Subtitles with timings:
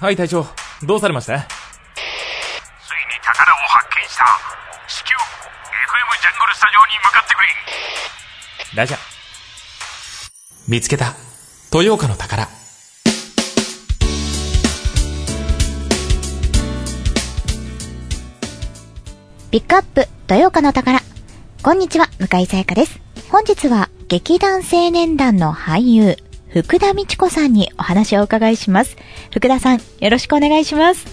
[0.00, 0.46] はい隊長。
[0.82, 1.40] どうされました？
[1.40, 1.46] ついに
[3.22, 4.24] 宝を発見した。
[4.88, 5.18] 至急 FM
[6.22, 8.78] ジャングルスタジオに向かってくれ。
[8.78, 8.96] ラジャ
[10.66, 11.12] 見つけた。
[11.70, 12.48] 豊岡の宝。
[19.50, 20.98] ピックアップ、豊岡の宝。
[21.62, 22.98] こんにちは、向井さやかです。
[23.30, 26.16] 本日は、劇団青年団の俳優、
[26.52, 28.96] 福田美智子さんにお話をお伺いします。
[29.32, 31.06] 福田さん、よろしくお願いします。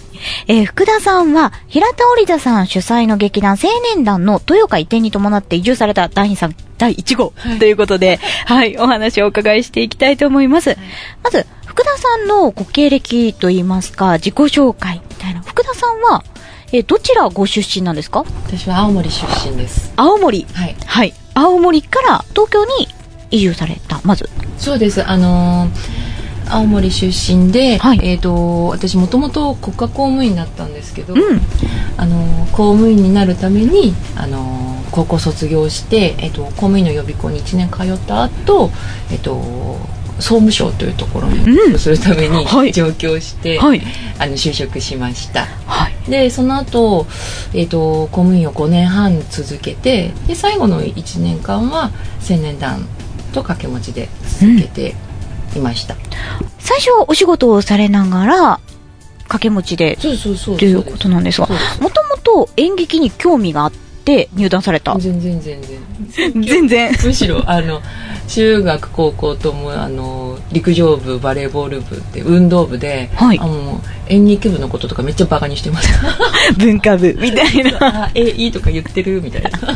[0.48, 10.76] えー福田さんは、平田織田さん主催の劇団青年団の豊岡移転に伴って移住された第2さん、第1号ということで、はい、お話をお伺いしていきたいと思います。
[11.22, 15.42] まず、福田さんのご経歴といいますか、自己紹介みたいな。
[15.42, 16.24] 福田さんは、
[16.72, 18.24] えーどちらご出身なんですか？
[18.46, 20.46] 私は青森出身です青森。
[20.52, 21.14] はいはい。
[21.34, 22.88] 青森から東京に
[23.30, 24.28] 移住された、まず。
[24.58, 26.08] そうですあのー
[26.50, 31.20] 青森出身で、はいえー、と私もともと国家公務員だったんですけど、うん。
[31.96, 38.70] あのー公務員になるために、あのー高校卒業して、えー、と公務員の予備校に1年通った後、
[39.12, 39.78] えー、と
[40.18, 43.82] 総務省というところにうんするためにはい上京して、はい。
[44.18, 46.10] あの就職しましたはい。
[46.10, 47.06] でその後、
[47.52, 51.90] えー、と公務員を5年半続けてで最後の1年間は
[52.28, 52.88] 青年団
[53.38, 54.08] と掛け持ちで
[54.40, 54.94] 続けて
[55.56, 55.96] いました、
[56.58, 58.60] 最初はお仕事をされながら、
[59.22, 61.46] 掛け持ちで、そうそうそうということなんですが
[61.80, 64.96] もともと演劇に興味があって入団された。
[64.98, 66.42] 全然全然。
[66.42, 66.94] 全然。
[67.04, 67.82] むしろあの
[68.26, 73.38] 中学高校ともあの陸上部バレーボール部って運動部で、はい。
[73.38, 75.88] あの演劇部のこととかめっちゃバカにしてます。
[76.58, 77.78] 文化部みたいな。
[78.06, 79.50] あえいいとか言ってるみたいな。
[79.60, 79.68] じゃ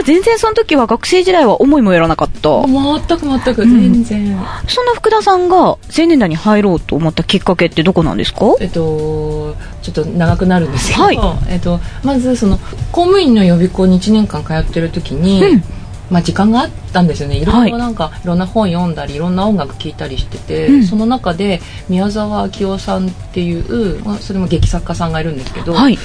[0.00, 2.48] あ全然その時は学生時代は思いもよらなかった？
[2.66, 3.70] 全く全くん。
[3.92, 8.54] 全然、そんな福田さんが青年団に入ろうと思ったきっかけってどこなんですか？
[8.60, 11.18] えっと、ちょっと長くなるんですけど、はい。
[11.50, 12.56] えっと、まずその
[12.90, 15.62] 公務員の予備校に1年間通ってる時に、うん
[16.10, 17.38] まあ、時間があったんですよね。
[17.38, 17.68] いろはい。
[17.68, 20.84] いろなんか、い、ろんな本読んだりいろんな音楽聴いたりしてて、うん。
[20.84, 25.98] その中で宮沢明夫さんっていう、まあ、それも劇作家さんがいるんですけど、はい。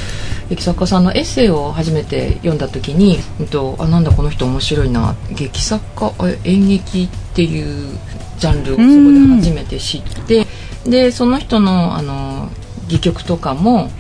[0.50, 7.98] 劇作家さんのエッセイを初めて読んだ時に、うんと、あなんだこの人面白いな劇作家あ演劇っていう
[8.40, 10.48] ジャンルをそこで初めて知って
[10.86, 12.50] でその人のあの
[12.88, 13.92] 戯曲とかも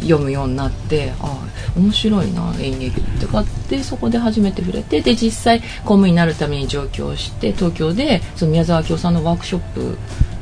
[0.00, 1.44] 読むようになってあ
[1.76, 9.98] 面白いな演劇ってかってそこで初めて触れてで実際公務員になるために上京して東京でその宮沢明夫さんのワークショップ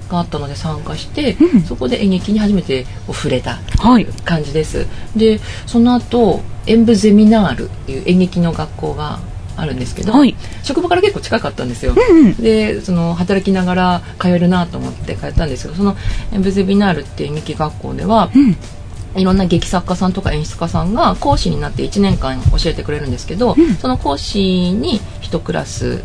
[0.08, 4.06] があったので参加して、うんそこで演劇に初めて触れたはい。
[4.24, 9.18] 感じですでその後演舞ゼミナールっていう演劇の学校が
[9.56, 10.36] あるんですけど、はい。
[10.62, 12.34] 職場から結構近かったんですよ、うんうん。
[12.34, 15.96] でその働きながら通えるなと思って通ったんですけどその
[16.32, 18.56] 演舞ゼミナールっていう演劇学校ではうん。
[19.16, 23.74] いろんな劇作家さんとか演出家さんが講師になって1年間教えてくれるんですけど、うん。
[23.76, 26.02] その講師に1クラス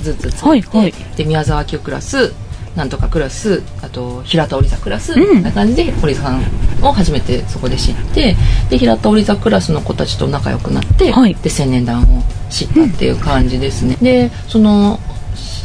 [0.00, 0.92] ずつついて、はいはい。
[1.16, 2.34] で宮沢明夫クラス
[2.76, 5.26] なんとかクラスあと平田織座クラス、うん。
[5.26, 6.42] こんな感じで堀さん
[6.82, 8.36] を初めてそこで知って
[8.70, 11.34] で平田織座クラスの子たちと仲良くなって、はい。
[11.34, 14.98] で青年団を知ったっていう感じですね、でその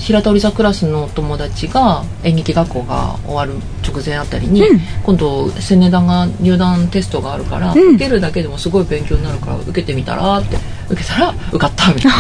[0.08, 4.80] 平田織座クラスのお友達が演劇学校が終わる直前あたりに、うん。
[5.04, 7.96] 今度青年団が入団テストがあるから、うん。
[7.96, 10.56] 受けるだけでもすごい勉強になるから受けてみたらって
[10.90, 12.18] 受けたら受かったみたいな。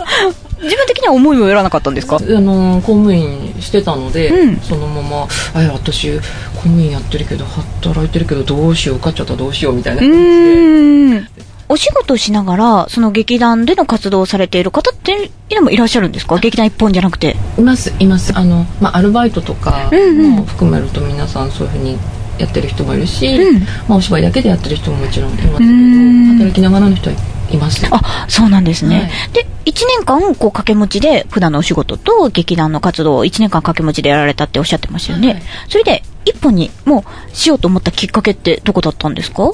[0.60, 2.16] 自分的には思いもよらなかったんですか？
[2.16, 4.56] あの公務員してたので、うん。
[4.60, 6.22] そのまま「あ私公
[6.64, 11.29] 務員やってるけど働いてるけどどうしよう受かっちゃったらどうしよう」みたいなう感じで。
[11.72, 16.36] お仕事をしながら、その劇団での活動をされている方っていうのもいらっしゃるんですか？
[16.38, 17.36] 劇団一本じゃなくて。
[17.58, 18.36] いますいます。
[18.36, 21.96] あの、まあ、アルバイトとかも含めると皆さんそういうふうに
[22.38, 23.60] やってる人もいるし、うん。
[23.86, 26.26] まあ、お芝居だけでやってる人ももちろんいますけどん。
[26.38, 27.16] 働きながらの人は
[27.52, 28.96] いますあ、そうなんですね。
[28.96, 29.10] はい。
[29.32, 35.28] で、1年間、こう、掛け持ちで、普段のお仕事と劇団の活動を1年間掛け持ちでやられたっておっしゃってましたよね。
[35.28, 35.42] はい。
[35.68, 39.52] それで、一本に、もう、しようと思ったきっかけってどこだったんですか？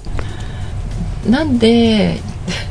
[1.30, 2.20] なんで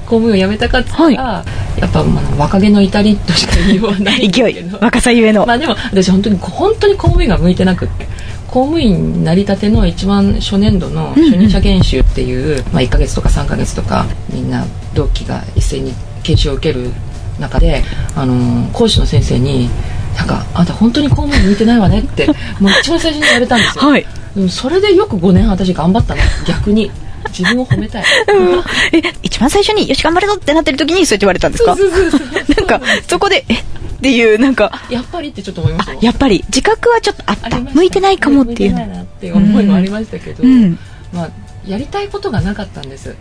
[0.05, 1.45] 公務員を辞めたかって言ったら、
[1.79, 4.69] やっぱ、まあ、若気の至りとしか言いようがない勢い。
[4.79, 5.45] 若さゆえの。
[5.45, 8.07] まあでも私本当に本当に公務員が向いてなくって。
[8.55, 14.63] 公務員になりたての一番初年度の初任者研修っていう、まあ、1ヶ月とか3ヶ月とかみんな
[14.93, 15.91] 同期が一斉に
[16.23, 16.89] 研修を受ける
[17.37, 17.83] 中で、
[18.15, 19.69] あのー講師の先生に
[20.15, 24.05] 「なんかあんた本当に公務員向いてないわね」ってもう一番最初に言われたんですよ、 はい。
[24.37, 26.89] うんそれでよく5年半私頑張ったね逆に
[27.37, 28.03] 自分を褒めたい。
[28.93, 31.75] え、一番最初に、よし、頑張るぞってなってる時にそうやって言われたんですか？
[31.75, 33.53] なんか、そこで、え？
[33.55, 33.57] っ
[34.01, 37.59] ていう、なんか、やっぱりってちょっと思いましたあ、やっぱり、自覚はちょっとあった。
[37.59, 40.77] 向いてないかもっていう向いてないなって思いもありましたけど、うん。
[41.13, 41.29] まあ
[41.65, 43.15] やりたいことがなかったんです。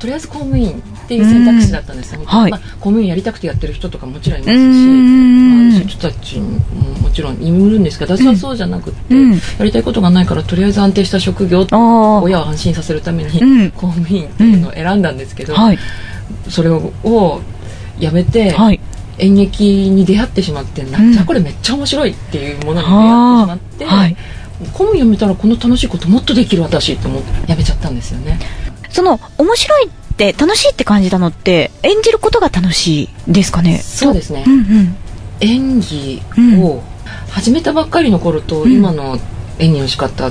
[0.00, 0.72] とりあえず公務員っ
[1.06, 2.50] ていう選択肢だったんですよ、うんはい。
[2.50, 4.58] まあ、公務員やりたくてやってる人とかもちろんいまうすし、
[5.78, 6.58] いう人たちも
[7.02, 11.66] もちろんいるんですけど私はそうじゃなくって、うんやりたいことがないからとりあえず安定した職業。
[12.22, 15.78] 親を安心させるためにうん公務員っていうのを選んだんですけど、はい。
[16.48, 16.92] それを
[17.98, 18.80] やめて、はい。
[19.18, 24.16] 演劇に出会ってしまってなんじゃこれめっちゃ面白いっていうものに出会ってしまって、はい。
[24.72, 28.38] 公務員辞めたらこの楽しいこともっとできる私って思って辞めちゃったんですよね
[28.90, 33.78] その、面白いって、楽しいって感じたのって、演じることが楽しいですかね？
[33.78, 34.96] そうですねうんうん。
[35.40, 36.22] 演技
[36.60, 36.82] を
[37.30, 38.72] 始めたばっかりの頃とうん。
[38.72, 39.18] 今の
[39.58, 40.30] 演技の仕方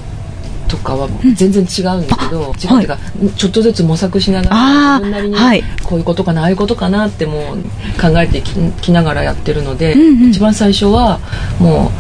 [0.68, 2.98] とかは全然違うんですけど、違うっていうか、
[3.36, 5.64] ちょっとずつ模索しながら自分なりにはい。
[5.84, 7.58] こういうことかなああいうことかなってもう
[8.02, 10.30] 考えてききながらやってるので、うんうん。
[10.30, 11.20] 一番最初は
[11.60, 11.92] も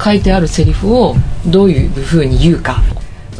[0.00, 1.16] う書いてあるセリフを
[1.46, 2.82] どういうふうに言うか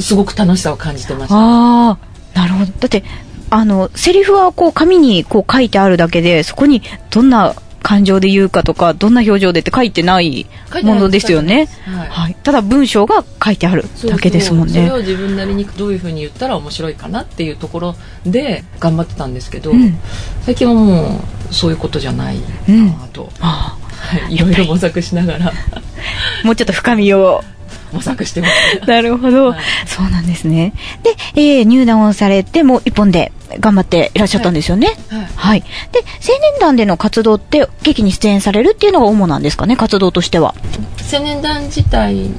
[0.01, 1.35] すごく楽しさを感じてました。
[1.37, 1.99] ああ、
[2.35, 2.73] なるほど。
[2.81, 3.05] だって、
[3.51, 7.55] あの、セリフはこう紙にこう書いてあるだけで、そこにどんな
[7.87, 10.49] 感情で言うかとか、どんな表情でって書いてない
[10.83, 11.69] ものですよね。
[11.85, 12.09] はい。
[12.09, 12.35] はい。
[12.43, 14.75] ただ文章が書いてあるだけですもんね。
[14.75, 14.91] それ。
[14.91, 17.95] を自分なりにどういうふうに言ったら面白いかなっていうところ
[18.25, 19.97] で頑張ってたんですけど、うん。
[20.43, 22.89] 最近はもうそういうことじゃないうん。
[22.89, 25.47] なと、あはい、いろいろ模索しながら。
[25.47, 25.53] あ
[26.43, 27.45] もうちょっと深みを。
[27.97, 28.87] 模索してます。
[28.87, 30.73] なるほど、はいそうなんですね。
[31.03, 34.97] で、えー入団をされて、もう一本で頑張っていらっしゃったんですよね。
[35.09, 35.61] はいはい。
[35.61, 35.67] で、
[36.01, 40.55] 青年団での活動って、劇に出演されるっていうのが主なんですかね、活動としては。
[41.13, 42.31] 青年団自体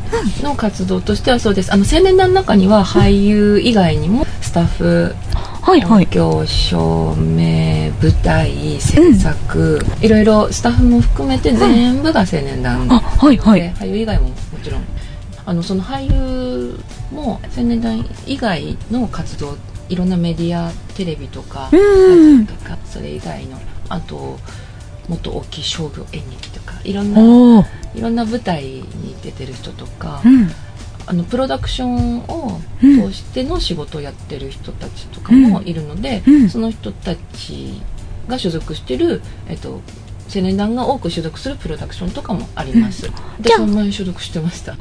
[0.44, 5.16] の活動としてはそうですあの青年団の中には俳優以外にもスタッフ
[5.62, 6.04] はいはい。
[6.04, 13.62] 音響照明舞台制作、いろいろスタッフも含めて全部が青年団あ、はいはい。
[13.62, 14.82] で俳優以外ももちろん
[15.48, 16.78] あのその俳優
[17.10, 19.58] も青年団以外の活動
[19.88, 23.58] いろんなメディアテレビとかとかそれ以外の
[23.88, 24.38] あと
[25.08, 27.66] もっと大きい商業演劇とかいろんな。
[27.96, 30.50] いろんな舞台に出てる人とか、うん。
[31.08, 37.82] あのプロダクションをうん通しての仕事をやってる人たちとかもいるので、うんその人たち
[38.28, 39.80] が所属してる、えっと、
[40.34, 43.04] 青年団が多く所属するプロダクションとかもあります、
[43.40, 44.76] じでゃあ所属してました。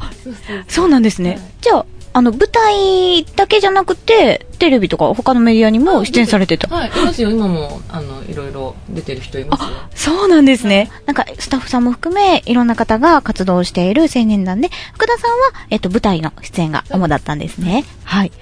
[0.69, 1.31] そうなんですね。
[1.31, 1.41] はい。
[1.61, 6.75] じゃあ、あの、舞台だけじゃなくて、テレビとか他のメディアにも出演されてた。
[6.75, 7.31] はいいますよ。
[7.31, 9.67] 今もあのいろいろ出てる人いますよ。
[9.95, 10.91] そうなんですね。
[11.05, 15.37] なんか、スタッフさんも含め、いろんな方が活動している青年団で、福田さんは、
[15.69, 17.85] えっと、舞台の出演が主だったんですね。
[18.05, 18.33] はい。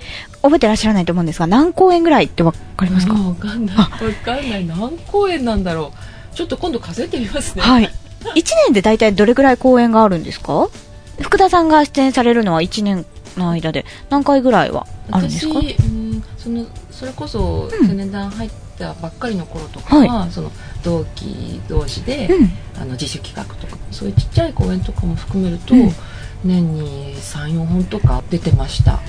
[0.41, 3.15] 覚えてらっしゃらないと思うんですが、何公演ぐらいってわかりますか？
[3.17, 3.77] あわかんない。
[3.77, 3.87] わ
[4.25, 4.65] かんない。
[4.67, 7.63] 何公演なんだろうちょっと今度数えてみますね。
[7.63, 7.85] はい。
[7.85, 8.33] 1
[8.67, 10.69] 年で大体どれぐらい公演があるんですか？
[11.21, 15.55] 福田さんが出演されるのは1年の間で何回ぐらいはあるんですか？
[15.55, 15.83] 私う
[16.19, 17.87] んそのそれこそうん。
[17.89, 20.51] 青年団入ったばっかりの頃とかは、その
[20.83, 22.51] 同期同士で、うん。
[22.81, 25.91] あの自主企画とかそういうちっちゃい公演とかも含めると、うん。
[26.45, 29.01] 年に34本とか出てました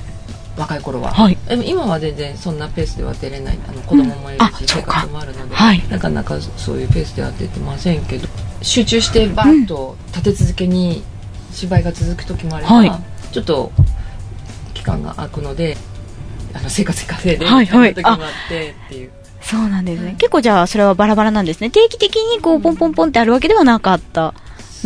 [0.58, 1.38] 若い頃は、はい。
[1.48, 8.28] でも今は全然そんなペースでは出れないあの子供もいるし、うんあそう活もあるので、はいなかなかそういうペースでは出てませんけど
[8.62, 11.04] 集中してバーッと立て続けに
[11.52, 12.92] 芝居が続く時もあれば、はい
[13.32, 13.72] ちょっと
[14.74, 15.76] 期間が空くので
[16.54, 19.12] あの生活費稼いではいはいみたいな時もあってっていう。
[19.42, 20.16] そうなんですね。
[20.18, 21.70] 結構じゃあ、それはバラバラなんですね。
[21.70, 24.34] 定期的にこう、ポンポンポンってあるわけではなかった。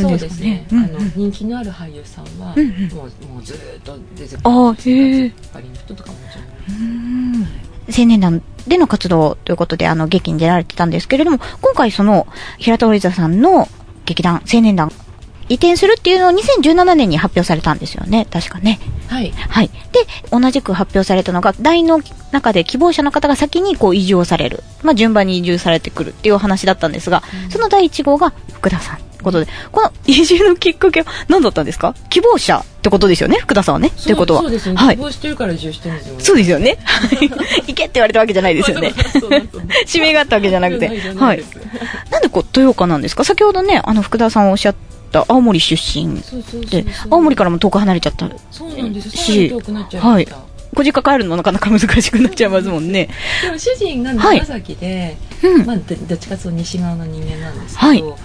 [0.01, 0.67] そうですね。
[0.71, 4.39] うんあの人気のある俳優さんは、うんうんもうもうずーっと出てくる。
[4.43, 7.47] あーへーパリの人とかももちろん。
[7.97, 12.27] 青年団での活動ということで、あの、劇に出られてたんですけれども、今回その、
[12.59, 13.67] 平田織座さんの
[14.05, 14.91] 劇団、青年団、
[15.49, 18.27] 移転するっていうのを2017年に発表されたんですよね。
[18.31, 18.79] 確かね。
[19.07, 19.31] はい。
[19.49, 19.69] はい。
[19.69, 19.73] で、
[20.31, 21.99] 同じく発表されたのが、大の
[22.31, 24.63] 中で希望者の方が先にこう移住をされる。
[24.83, 28.97] まあ、順番に移住されてくるっていうお話だったんですが、その第1号が福田さん。
[28.97, 31.93] ということで、この移住のきっかけは何だったんですか？
[32.09, 33.89] 希望者ってことですよね、福田さんはね。
[33.89, 34.41] ということは。
[34.43, 34.81] そうですよね。
[34.81, 35.01] はい希。
[35.01, 36.23] 望してるから移住してるんですよね。
[36.23, 36.77] そうですよね。
[37.67, 38.93] 行けって言われたわけじゃないですよね。
[39.93, 40.87] 指名 があったわけじゃなくて。
[40.87, 41.43] はい
[42.11, 43.25] なんでこう、豊岡なんですか？
[43.25, 44.73] 先ほどね、あの、福田さんおっしゃ
[45.09, 46.21] った青森出身
[46.69, 48.29] で青森からも遠く離れちゃった。
[48.29, 50.27] しさらに遠くなっちゃい。
[50.71, 53.09] ご実家帰るのなかなか難しくなっちゃいますもんね。
[53.41, 55.65] でも主人が長崎で、うん。
[55.65, 58.15] まあ、どどっちかというと西側の人間なんですけど、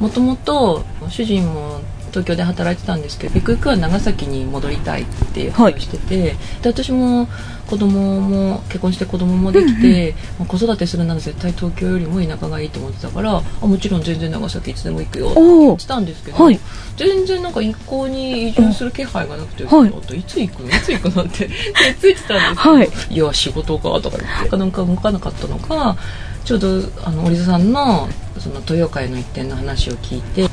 [0.00, 7.28] もともと主人も東京で働いてたんですけどゆくゆくは長崎に戻りたいっていう話をしてて、で私も
[7.66, 16.60] 子供も結婚して子供もできて、まあ子育てするなら絶対東京よりも田舎がいいと思ってたからあもちろん全然長崎いつでも行くよって言ってたんですけど、はい。
[16.96, 20.18] 全然なんか一向に移住する気配がなくて、はい。
[20.18, 20.68] いつ行くの？
[20.70, 21.22] いつ行くの？
[21.22, 21.48] って
[22.00, 22.90] ついてたんですけど、はい。
[23.10, 24.56] いや仕事かとか言って。
[24.56, 25.96] なんか動かなかったのが
[26.44, 30.48] ちょうどあの織田さんのその豊岡への一点の話を聞いて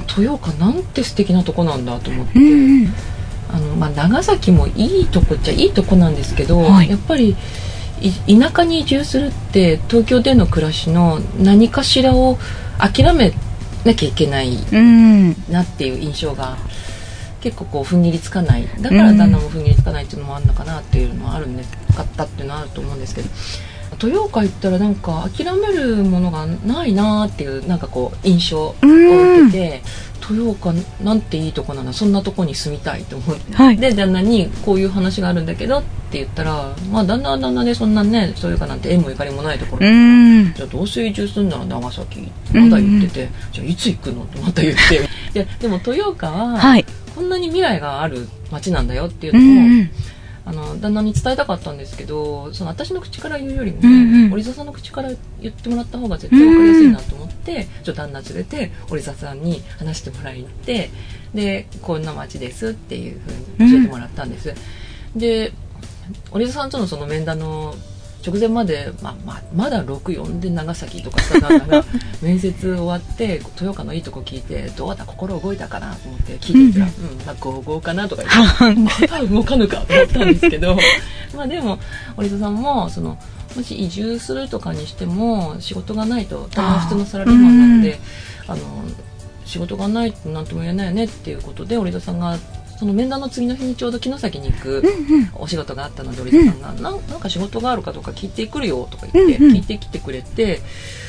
[0.00, 2.94] 豊岡なんて素敵なとこなんだと思って、うんうん。
[3.48, 6.90] あのまあ、長崎もいいとこっちゃいいとこなんですけど、はい。
[6.90, 7.36] やっぱり
[8.00, 12.38] い田舎に移住するって東京での暮らしの何かしらを
[12.78, 13.32] 諦め
[13.84, 15.30] なきゃいけないうん。
[15.50, 16.56] なっていう印象が
[17.40, 18.68] 結構こう踏ん切りつかない。
[18.80, 23.28] だから旦那も踏ん切りつかないっていうのもあるのかなっていうのはあるんですかったっていうのはあると思うんですけど
[24.02, 29.82] 豊岡行ったらなんか諦めるものがないなっていうなんかこう印象を受けて
[30.28, 30.72] 豊岡
[31.02, 31.92] なんていいとこなの？
[31.92, 33.76] そんなとこに住みたいと思って、はい。
[33.76, 40.52] で旦那にこういう話があるんだけどって言ったらまあ旦那は旦那でそんなね豊岡なんて縁もゆかりもないところうん。
[40.54, 44.24] じゃあどうせ移住するなら長崎まだ言ってて、じゃあいつ行くの？
[44.24, 44.96] ってまた言って。
[45.34, 46.84] いやでも豊岡ははい。
[47.14, 49.86] こんなに未来がある街なんだよっていううのを、
[50.48, 55.10] あの旦那に伝えたかったんですけどその私の口から言うよりも、うんうさんの口から
[55.40, 60.90] 言ってもらった方が絶対分かりやすいなと思って、ちょっと旦那連れて織沢さんに話してもらいに行って
[61.34, 63.28] でこんな街ですっていうふ
[63.60, 64.54] うに教えてもらったんです、
[65.16, 65.52] で
[66.30, 67.74] 織沢さんとのその面談の
[68.26, 71.84] 直前まで、まあまあ、まだ64で長崎とかした旦那が
[72.20, 80.76] 面接終わって豊岡のいいとこ聞いてどうだ心動いたかなと思って聞いてたら「うん、まあ55かな」とか言ってまだ 動かぬかと思ったんですけど
[81.36, 81.78] まあでも
[82.16, 83.16] 織田さんもその
[83.54, 88.00] もし移住するとかにしても仕事がないと多分普通のサラリーマンなので
[88.48, 88.60] あの
[89.44, 92.36] 仕事がないと何とも言えないよねっていうことで織田さんが
[92.78, 94.82] その面談の次の日にちょうど城崎に行く
[95.34, 100.60] お仕事があったので織田さんが、なんなんか仕事があるかとか聞いてくるよとか言って、うんうん聞いてきてくれて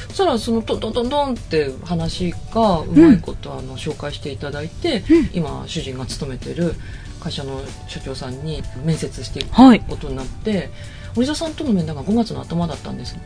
[0.08, 6.76] そしたらそのトントントントンって話がうまいことあの紹介していただいて、今主人が勤めてる
[7.20, 9.82] 会社の社長さんに面接していくはい。
[9.82, 10.70] ことになって
[11.16, 13.18] 森田さんとの面談が5月の頭だったんです。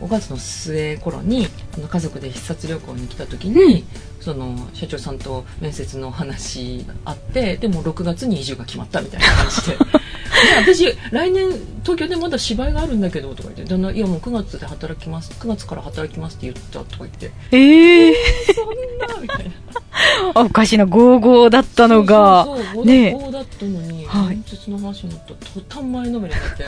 [0.00, 1.46] 5月の末頃に
[1.80, 3.84] 家族で視察旅行に来た時に、
[4.20, 9.78] その社長さんと面接の話あってでも6月に移住が決まったみたいな感じで。
[10.42, 11.50] で私来年
[11.82, 17.30] 東京でまだ芝居があるんだけどとか言って旦那いやもう9月で働きます9月から働きますって言ったとか言って。
[17.52, 18.14] ええ
[18.54, 19.52] そんなみたいな。
[20.34, 22.44] おかしな55だったのが。
[22.44, 24.36] そうそうそうね5だったのに、はい。
[24.36, 25.36] 面接の話になったら
[25.68, 26.64] 途端前のめりになって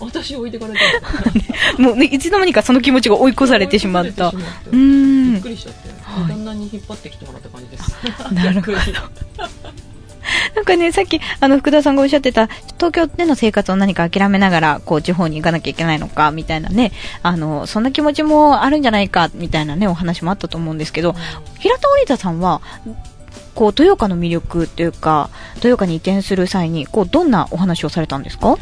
[0.00, 0.80] 私置いてかれた
[1.82, 4.28] もうねいつの間にかその気持ちが追い越されてしまった。
[4.28, 5.32] うーん。
[5.34, 6.28] びっくりしちゃって、はい。
[6.28, 7.94] 旦那に引っ張ってきてもらった感じです。
[8.34, 8.78] なるほど。
[10.54, 16.92] なんかね、さっき、あの、福田さんがおっしゃってた、東京での生活を何か諦めながら、こう、地方に行かなきゃいけないのか、みたいなね、
[17.22, 21.16] あの、そんな気持ちもあるんじゃないか、みたいなね、お話もあったと思うんですけど、
[21.58, 22.60] 平田織田さんは、
[23.54, 28.56] こう、豊岡の魅力っていうか、豊岡に移転する際に、こう、どんなお話をされたんですか？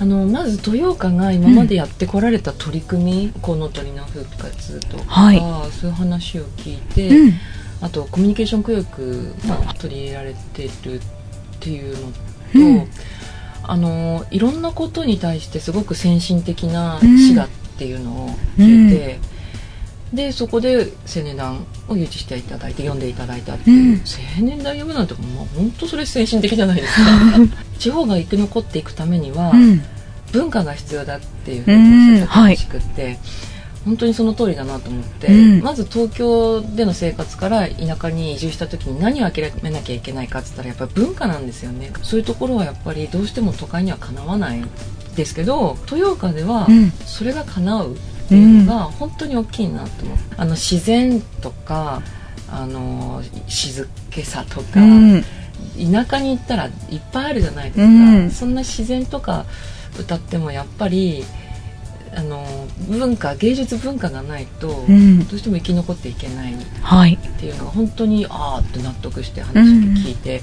[0.00, 5.38] あのまず豊岡が今までやってこられた取り組み、コウノトリの復活とか、はい。
[5.70, 7.32] そういう話を聞いて、うん。
[7.80, 11.00] あとコミュニケーション教育も取り入れられてるっ
[11.60, 12.18] ていうのと、
[12.54, 12.88] うん。
[13.64, 17.18] あのいろんなことに対してすごく先進的なうん。
[17.18, 19.18] 市だっていうのを聞いて、
[20.12, 24.00] でそこで青年団を誘致していただいて読んでいただいたっていう、うん。
[24.38, 27.02] 青年団読むなんてもう本当それ先進的じゃないですか。
[27.78, 29.82] 地方が生き残っていくためには、うん。
[30.32, 33.18] 文化が必要だっていうふうにおっしゃってたらしくって、
[33.84, 35.62] 本当にその通りだなと思って、うん。
[35.62, 41.90] まず東京での生活から田舎に移住した時に何を諦めなきゃいけないかって言ったらやっぱり文化なんですよね。
[42.02, 44.62] そういうところはやっぱりどうしても都会にはかなわない
[45.16, 46.90] ですけど豊岡ではうん。
[47.06, 47.96] それが叶う
[48.32, 52.02] っていうのが本当に大きいなと思ってあの自然とか
[52.50, 55.24] あの静けさとか、うん。
[55.92, 56.72] 田舎に行ったらいっ
[57.12, 58.30] ぱいあるじゃないですか、うん。
[58.30, 59.46] そんな自然とか
[59.98, 61.24] 歌ってもやっぱり
[62.14, 62.44] あの
[62.88, 65.26] 文化芸術文化がないと、うん。
[65.26, 66.54] どうしても生き残っていけない。
[66.54, 67.16] っはい。
[67.16, 69.62] ていうのが本当にああって納得して話を
[69.94, 70.42] 聞いて、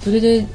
[0.00, 0.46] それで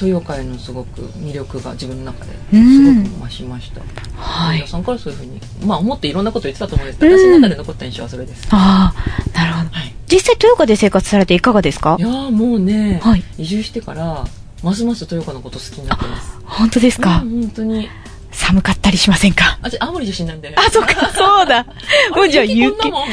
[0.00, 3.80] 豊岡へのすごく魅力が自分の中ですごく増しました、
[4.16, 4.56] はい。
[4.56, 9.70] 皆さんからそういうふうにまあ思っていろんなこと言ってたと思うんですけど、うん私の中で残った印象はそれです、ああ、なるほど。
[9.70, 11.96] はい、実際、豊岡で生活されていかがですか？
[11.98, 13.24] いやーもうね、はい。
[13.38, 14.24] 移住してから
[14.62, 16.38] ますます豊岡のこと好きになってます。
[16.44, 17.88] 本当ですか、うん本当に
[18.36, 19.58] 寒かったりしませんか？
[19.62, 20.52] あ、じゃ青森出身なんで。
[20.56, 21.64] あ、そっか、そうだ。
[22.14, 22.90] もうじゃあ雪こん。
[22.92, 23.04] なも。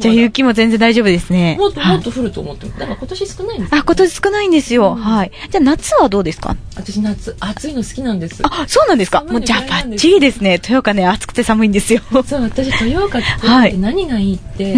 [0.00, 1.56] じゃあ雪も全然大丈夫ですね。
[1.58, 2.66] もっとはいもっと降ると思って。
[2.68, 4.92] だから今年少ないんですよあ、今年少ないんですよ。
[4.96, 5.30] うんはい。
[5.50, 6.56] じゃあ夏はどうですか？
[6.76, 8.40] 私夏、暑いの好きなんです。
[8.42, 9.22] あ、そうなんですか？
[9.24, 10.52] もうじゃあバッチリですね。
[10.54, 12.00] 豊岡ね、暑くて寒いんですよ。
[12.26, 14.74] そう、私、豊岡って はい何がいいって、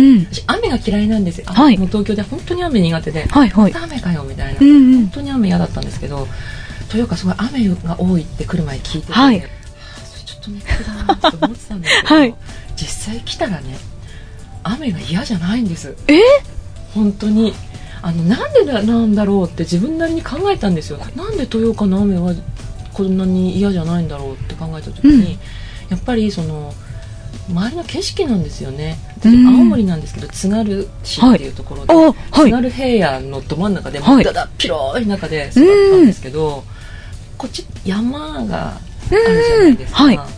[0.47, 1.45] 雨が嫌いなんですよ。
[1.49, 3.75] あはいもう東京で本当に雨苦手で、はいはい。
[3.75, 4.61] 雨かよ、みたいな。
[4.61, 5.09] うんうん本。
[5.15, 6.29] 当に雨嫌だったんですけど、
[6.89, 9.43] 豊岡すごい雨が多いって来る前聞いてて、はい
[10.53, 12.35] はあそれちょっとネックだなって思ってたんですけど、はい。
[12.77, 13.79] 実際来たらね、
[14.63, 15.97] 雨が嫌じゃないんです。
[16.09, 16.21] え？
[16.95, 17.55] 本当に。
[18.03, 20.99] あのなんでだなんだろうって自分なりに考えたんですよ。
[21.17, 22.35] なんで豊岡の雨は
[22.93, 25.23] こんなに嫌じゃないんだろうって考えた時に、うん。
[25.91, 26.73] やっぱりその
[27.49, 28.99] 周りの景色なんですよね。
[29.25, 29.31] 青
[29.65, 32.15] 森なんですけど津軽市っていうところで、あ、はい。
[32.45, 32.51] 津。
[32.53, 34.25] 軽平野のど真ん中で、はい。
[34.25, 36.65] だだっ広い中で育ったんですけど、
[37.39, 40.17] こっち山があるじゃないですか、うん。
[40.17, 40.36] はい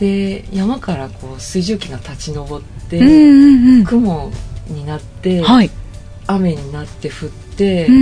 [0.00, 3.84] で山からこう水蒸気が立ち上って、うんうんうん。
[3.84, 4.30] 雲
[4.68, 5.70] になって、はい。
[6.26, 7.92] 雨になって降って、う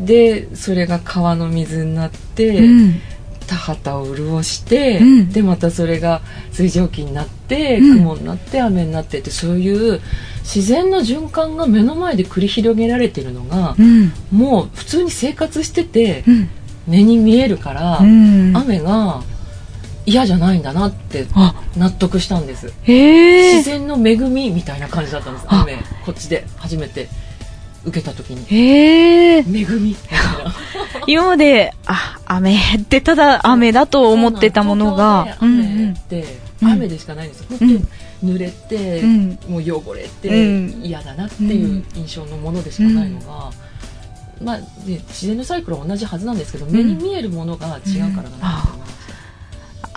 [0.00, 0.04] ん。
[0.06, 3.00] でそれが川の水になって、うん。
[3.46, 10.00] 田畑を潤して、うんでまたそれが水蒸気になって、うん雲になって雨になってってそういう
[10.40, 14.12] 自然の循環が目の前で繰り広げられてるのがう、ん。
[14.32, 16.48] もう普通に生活しててうん。
[16.88, 18.56] 目に見えるから、うん。
[18.56, 19.22] 雨が
[20.06, 22.72] 嫌じゃないんだなってあ、納得したんです。
[22.86, 25.46] 自然の恵みみたいな感じだったんです。
[25.48, 25.62] あ。
[25.62, 27.08] 雨こっちで初めて
[27.84, 28.46] 受けた時に。
[28.48, 29.62] 恵み。
[29.80, 30.54] みたいな
[31.06, 36.24] 今まで、あ、雨ってただ雨だと思ってたものが、雨って
[36.62, 36.68] うん。
[36.68, 37.86] 雨でしかないんですよ、本当に
[38.24, 39.38] 濡れて、うん。
[39.48, 40.82] もう汚れてうん。
[40.82, 43.50] 嫌だなっていう印象のものでしかないのが、
[44.42, 48.85] まあ、で自然のサイクルは同じはずなんですけど、目に見えるものが違うからだなと思いました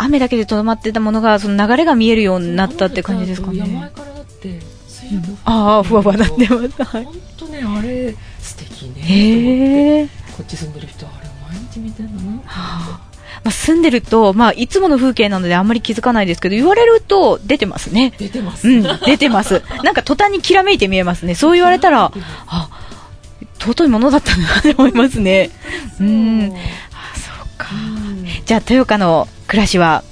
[0.02, 3.60] 雨だけでとどまってたものが、その流れが見えるようになったって感じですかね。
[3.60, 6.84] 山からだって水分ああ、ふわふわなってます。
[6.84, 7.04] はい。
[7.04, 10.10] 本当ねあれ素敵ね。
[10.38, 13.10] こっち住んでる人はあれ毎日見てんだなはあ
[13.44, 18.14] まあ、住んでると、まあ、いつもの風景なのであんまり気づかないですけど、言われると出てますね。
[18.18, 19.64] 出てます、うん、出てます。
[19.84, 21.36] なんか途端にきらめいて見えますね。
[21.36, 22.12] そう言われたら、
[22.48, 22.70] あ、
[23.60, 25.52] 尊いものだったなって思いますね。
[26.00, 26.54] うん。
[26.94, 27.68] あ、そうか。
[28.46, 30.04] じゃあ、豊岡の暮らしは、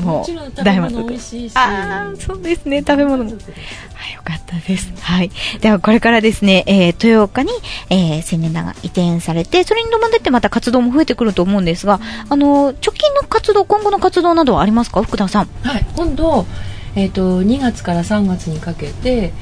[0.00, 3.30] もう、大満足ああ、そうですね、食べ物も。
[3.30, 4.92] はい、よかったです。
[5.00, 5.30] はい。
[5.60, 7.50] では、これからですね、えー、豊岡に、
[7.90, 15.48] えー、青年団が移転されて、それに伴ってまた活動も増えてくると思うんですが、あの、直近の活動、今後の活動などはありますか福田さん？
[15.62, 16.46] はい、今度、
[16.94, 19.32] えー、と2月から3月にかけて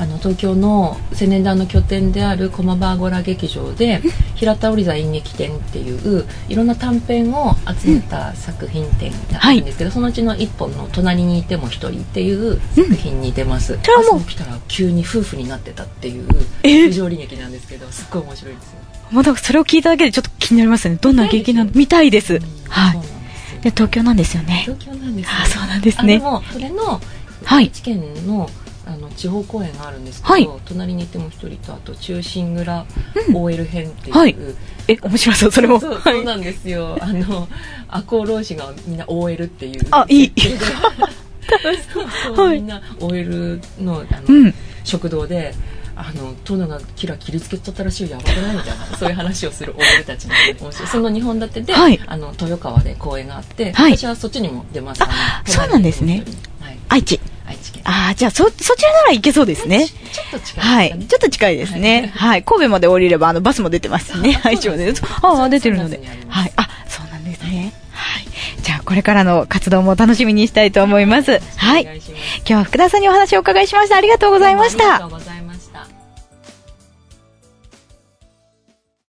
[0.00, 4.00] あの東京の青年団の拠点である駒場アゴラ劇場で
[4.36, 13.78] 平田織座演劇展っていういろんな短編を集めた作品展があるんですけど、そのうちの一本の「隣にいても一人」っていう作品に出ます、う。
[13.78, 16.28] 朝起きたら急に夫婦になってたっていう
[16.62, 16.88] え？
[16.88, 18.78] 不条理劇なんですけどすっごい面白いですよ。
[19.10, 20.96] まだそれを聞いただけでちょっと気になりますね。
[21.00, 22.34] どんな劇なの見たいです。
[22.34, 23.00] うんはい。
[23.62, 24.62] で東京なんですよね。
[24.64, 25.32] 東京なんですよ。
[25.42, 26.14] あそうなんですね。
[26.16, 27.00] あでもそれの
[27.44, 27.64] はい。
[27.64, 28.48] 愛知県の
[28.88, 30.48] あの地方公演があるんですけど、はい。
[30.64, 32.86] 隣にいても一人とあと中心蔵
[33.34, 34.34] OL 編っていう、はい。
[34.88, 35.78] え、面白そう、それも。
[35.78, 36.14] そうはい。
[36.14, 36.96] そうなんですよ。
[37.00, 37.46] あの
[37.88, 39.86] 赤穂浪士がみんな OL っていう。
[39.90, 40.32] あいい。
[41.92, 42.56] そうそうはい。
[42.56, 44.54] みんな OL のあの、うん。
[44.84, 45.54] 食堂で
[45.94, 50.62] あの殿がキラ切りつけちゃったらしいよやばくないみたいな そういう話をする OL たちなんで。
[50.62, 52.00] 面白いその2本立てで、はい。
[52.06, 53.98] あの豊川で公演があって、はい。
[53.98, 55.02] 私はそっちにも出ます。
[55.44, 56.24] そうなんですね。
[56.60, 57.20] はい、愛知。
[57.98, 59.92] ああ、じゃあ、そ、そちらなら行けそうですねち。
[59.92, 61.06] ちょっと近いですかはね、い。
[61.06, 62.12] ちょっと近いですね。
[62.14, 62.42] はい。
[62.42, 64.40] 神戸まで降りれば、あの、バスも出てますしね。
[64.44, 64.92] 愛知まで。
[65.22, 66.24] ああ、出てるので3月にあり。
[66.26, 66.52] ますはい。
[66.56, 67.72] あ、そうなんですね。
[67.92, 68.26] はい。
[68.62, 71.40] じゃあ、これからの活動も楽しみにしたいと思います。
[71.56, 71.82] はい。
[71.82, 71.92] 今
[72.44, 73.96] 日は福田さんにお話をお伺いしました。
[73.96, 74.98] ありがとうございました